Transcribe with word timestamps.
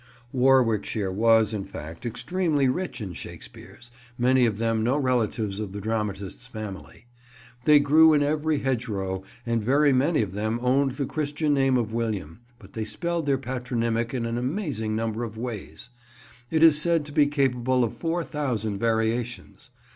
Warwickshire 0.31 1.11
was, 1.11 1.53
in 1.53 1.63
fact, 1.63 2.07
extremely 2.07 2.67
rich 2.67 3.01
in 3.01 3.13
Shakespeares, 3.13 3.91
many 4.17 4.47
of 4.47 4.57
them 4.57 4.83
no 4.83 4.97
relatives 4.97 5.59
of 5.59 5.73
the 5.73 5.79
dramatist's 5.79 6.47
family. 6.47 7.05
They 7.65 7.79
grew 7.79 8.11
in 8.13 8.23
every 8.23 8.57
hedgerow, 8.57 9.21
and 9.45 9.63
very 9.63 9.93
many 9.93 10.23
of 10.23 10.33
them 10.33 10.59
owned 10.63 10.93
the 10.93 11.05
Christian 11.05 11.53
name 11.53 11.77
of 11.77 11.93
William, 11.93 12.39
but 12.57 12.73
they 12.73 12.83
spelled 12.83 13.27
their 13.27 13.37
patronymic 13.37 14.11
in 14.11 14.25
an 14.25 14.39
amazing 14.39 14.95
number 14.95 15.23
of 15.23 15.37
ways. 15.37 15.91
It 16.49 16.63
is 16.63 16.81
said 16.81 17.05
to 17.05 17.11
be 17.11 17.27
capable 17.27 17.83
of 17.83 17.95
four 17.95 18.23
thousand 18.23 18.79
variations. 18.79 19.69